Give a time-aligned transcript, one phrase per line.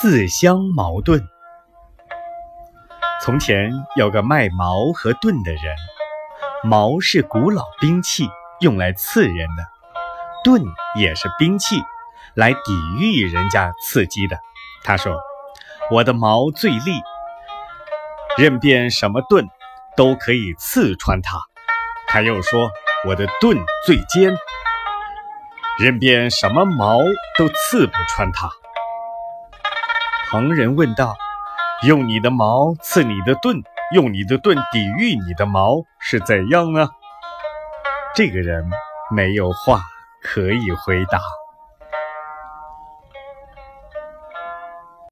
[0.00, 1.28] 自相矛盾。
[3.22, 5.62] 从前有个卖矛和盾的人，
[6.64, 8.28] 矛是古老兵器，
[8.60, 9.62] 用来刺人的；
[10.42, 10.62] 盾
[10.98, 11.76] 也是兵器，
[12.34, 12.58] 来抵
[12.98, 14.36] 御人家刺激的。
[14.82, 15.16] 他说
[15.92, 17.00] ：“我的矛最利，
[18.36, 19.46] 任便什么盾
[19.96, 21.38] 都可以刺穿它。”
[22.08, 22.68] 他又说
[23.06, 23.56] ：“我的盾
[23.86, 24.36] 最尖，
[25.78, 26.98] 任便什么矛
[27.38, 28.50] 都刺不穿它。”
[30.34, 31.14] 旁人问道
[31.86, 36.88] ：“用你的矛刺你的盾，用你的盾抵御你的矛，是怎样呢？”
[38.16, 38.68] 这个人
[39.14, 39.82] 没有话
[40.20, 41.20] 可以回答。